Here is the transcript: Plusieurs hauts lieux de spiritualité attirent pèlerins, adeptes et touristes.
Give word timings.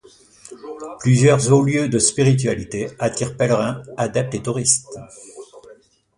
Plusieurs 0.97 1.53
hauts 1.53 1.61
lieux 1.61 1.87
de 1.87 1.99
spiritualité 1.99 2.89
attirent 2.97 3.37
pèlerins, 3.37 3.83
adeptes 3.97 4.33
et 4.33 4.41
touristes. 4.41 4.87